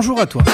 Bonjour 0.00 0.20
à 0.20 0.26
toi. 0.26 0.44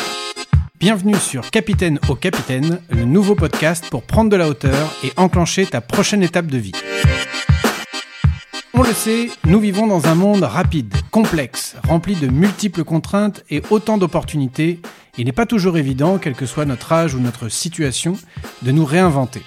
Bienvenue 0.81 1.17
sur 1.17 1.51
Capitaine 1.51 2.01
au 2.09 2.15
Capitaine, 2.15 2.81
le 2.89 3.05
nouveau 3.05 3.35
podcast 3.35 3.85
pour 3.91 4.03
prendre 4.03 4.31
de 4.31 4.37
la 4.37 4.49
hauteur 4.49 4.91
et 5.05 5.13
enclencher 5.19 5.67
ta 5.67 5.83
prochaine 5.83 6.23
étape 6.23 6.47
de 6.47 6.57
vie. 6.57 6.73
On 8.73 8.83
le 8.83 8.95
sait, 8.95 9.29
nous 9.45 9.61
vivons 9.61 9.87
dans 9.87 10.07
un 10.07 10.15
monde 10.15 10.45
rapide, 10.45 10.95
complexe, 11.11 11.77
rempli 11.87 12.17
de 12.17 12.27
multiples 12.27 12.85
contraintes 12.85 13.45
et 13.51 13.63
autant 13.69 13.99
d'opportunités. 13.99 14.81
Il 15.19 15.27
n'est 15.27 15.33
pas 15.33 15.45
toujours 15.45 15.77
évident, 15.77 16.17
quel 16.17 16.33
que 16.33 16.47
soit 16.47 16.65
notre 16.65 16.91
âge 16.93 17.15
ou 17.15 17.21
notre 17.21 17.51
situation, 17.51 18.17
de 18.63 18.73
nous 18.73 18.87
réinventer. 18.87 19.43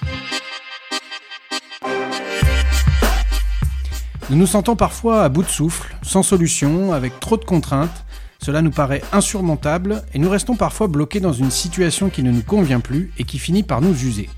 Nous 4.30 4.38
nous 4.38 4.46
sentons 4.46 4.76
parfois 4.76 5.24
à 5.24 5.30
bout 5.30 5.42
de 5.42 5.50
souffle, 5.50 5.98
sans 6.04 6.22
solution, 6.22 6.94
avec 6.94 7.20
trop 7.20 7.38
de 7.38 7.46
contraintes. 7.46 8.06
Cela 8.44 8.62
nous 8.62 8.72
paraît 8.72 9.02
insurmontable 9.12 10.04
et 10.14 10.20
nous 10.20 10.30
restons 10.30 10.56
parfois 10.56 10.88
bloqués 10.88 11.20
dans 11.20 11.34
une 11.34 11.52
situation 11.52 12.10
qui 12.10 12.24
ne 12.24 12.32
nous 12.32 12.44
convient 12.44 12.80
plus 12.80 13.12
et 13.18 13.24
qui 13.24 13.40
finit 13.40 13.64
par 13.64 13.82
nous 13.82 14.04
user. 14.04 14.30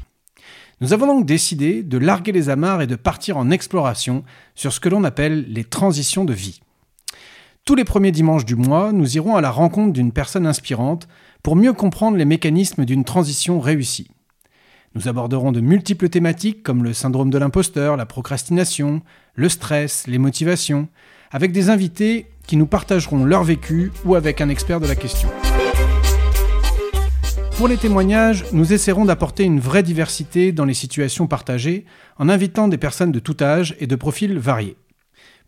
Nous 0.82 0.94
avons 0.94 1.08
donc 1.08 1.26
décidé 1.26 1.84
de 1.84 1.98
larguer 1.98 2.32
les 2.32 2.50
amarres 2.50 2.82
et 2.82 2.88
de 2.88 2.96
partir 2.96 3.36
en 3.36 3.52
exploration 3.52 4.24
sur 4.56 4.72
ce 4.72 4.80
que 4.80 4.88
l'on 4.88 5.04
appelle 5.04 5.46
les 5.50 5.66
transitions 5.66 6.24
de 6.24 6.34
vie. 6.34 6.62
Tous 7.66 7.76
les 7.76 7.84
premiers 7.84 8.14
dimanches 8.14 8.46
du 8.46 8.56
mois, 8.56 8.94
nous 8.94 9.18
irons 9.18 9.36
à 9.36 9.42
la 9.42 9.52
rencontre 9.52 9.94
d'une 9.94 10.14
personne 10.14 10.48
inspirante 10.48 11.08
pour 11.44 11.56
mieux 11.56 11.74
comprendre 11.74 12.18
les 12.18 12.26
mécanismes 12.26 12.86
d'une 12.86 13.04
transition 13.04 13.60
réussie. 13.60 14.10
Nous 14.96 15.08
aborderons 15.08 15.52
de 15.52 15.62
multiples 15.62 16.10
thématiques 16.10 16.64
comme 16.64 16.84
le 16.84 16.94
syndrome 16.94 17.30
de 17.30 17.38
l'imposteur, 17.38 17.96
la 17.96 18.08
procrastination, 18.08 19.02
le 19.36 19.50
stress, 19.50 20.08
les 20.08 20.18
motivations, 20.18 20.88
avec 21.30 21.52
des 21.52 21.70
invités 21.70 22.28
qui 22.50 22.58
nous 22.58 22.66
partageront 22.66 23.26
leur 23.26 23.44
vécu 23.44 23.92
ou 24.06 24.16
avec 24.16 24.42
un 24.42 24.50
expert 24.50 24.80
de 24.80 24.88
la 24.88 24.96
question. 24.96 25.30
Pour 27.58 27.68
les 27.68 27.78
témoignages, 27.78 28.44
nous 28.54 28.74
essaierons 28.74 29.06
d'apporter 29.06 29.44
une 29.44 29.60
vraie 29.60 29.84
diversité 29.84 30.52
dans 30.52 30.66
les 30.66 30.74
situations 30.74 31.28
partagées 31.28 31.86
en 32.18 32.28
invitant 32.28 32.68
des 32.68 32.80
personnes 32.80 33.12
de 33.12 33.20
tout 33.20 33.38
âge 33.40 33.76
et 33.80 33.86
de 33.86 33.96
profils 33.96 34.40
variés. 34.40 34.78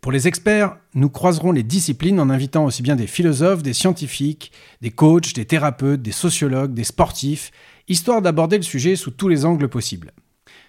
Pour 0.00 0.12
les 0.12 0.28
experts, 0.28 0.76
nous 0.94 1.10
croiserons 1.10 1.50
les 1.50 1.64
disciplines 1.64 2.20
en 2.20 2.30
invitant 2.30 2.66
aussi 2.66 2.82
bien 2.82 2.94
des 2.94 3.08
philosophes, 3.08 3.64
des 3.64 3.72
scientifiques, 3.72 4.52
des 4.80 4.92
coachs, 4.92 5.34
des 5.34 5.44
thérapeutes, 5.44 6.02
des 6.02 6.12
sociologues, 6.12 6.72
des 6.72 6.84
sportifs, 6.84 7.50
histoire 7.88 8.22
d'aborder 8.22 8.58
le 8.58 8.62
sujet 8.62 8.94
sous 8.94 9.10
tous 9.10 9.26
les 9.26 9.44
angles 9.44 9.68
possibles. 9.68 10.12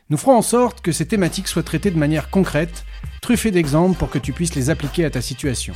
Nous 0.09 0.17
ferons 0.17 0.37
en 0.37 0.41
sorte 0.41 0.81
que 0.81 0.91
ces 0.91 1.05
thématiques 1.05 1.47
soient 1.47 1.61
traitées 1.61 1.91
de 1.91 1.99
manière 1.99 2.31
concrète, 2.31 2.85
truffées 3.21 3.51
d'exemples 3.51 3.99
pour 3.99 4.09
que 4.09 4.17
tu 4.17 4.33
puisses 4.33 4.55
les 4.55 4.71
appliquer 4.71 5.05
à 5.05 5.11
ta 5.11 5.21
situation. 5.21 5.75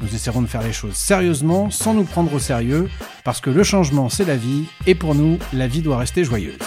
Nous 0.00 0.14
essaierons 0.14 0.42
de 0.42 0.46
faire 0.46 0.62
les 0.62 0.72
choses 0.72 0.94
sérieusement, 0.94 1.70
sans 1.70 1.92
nous 1.92 2.04
prendre 2.04 2.32
au 2.32 2.38
sérieux, 2.38 2.88
parce 3.22 3.40
que 3.40 3.50
le 3.50 3.62
changement 3.62 4.08
c'est 4.08 4.24
la 4.24 4.36
vie, 4.36 4.64
et 4.86 4.94
pour 4.94 5.14
nous, 5.14 5.38
la 5.52 5.66
vie 5.66 5.82
doit 5.82 5.98
rester 5.98 6.24
joyeuse. 6.24 6.58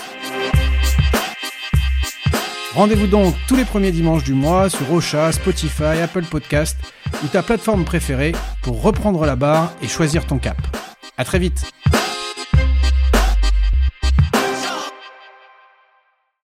Rendez-vous 2.75 3.07
donc 3.07 3.35
tous 3.47 3.55
les 3.55 3.65
premiers 3.65 3.91
dimanches 3.91 4.23
du 4.23 4.33
mois 4.33 4.69
sur 4.69 4.91
Ocha, 4.91 5.31
Spotify, 5.31 5.99
Apple 6.03 6.25
Podcast 6.25 6.77
ou 7.23 7.27
ta 7.27 7.43
plateforme 7.43 7.85
préférée 7.85 8.33
pour 8.63 8.81
reprendre 8.81 9.25
la 9.25 9.35
barre 9.35 9.73
et 9.81 9.87
choisir 9.87 10.25
ton 10.25 10.39
cap. 10.39 10.57
A 11.17 11.23
très 11.23 11.37
vite 11.37 11.71